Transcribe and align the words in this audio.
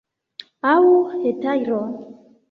Aŭ 0.69 0.77
hetajro! 1.25 1.77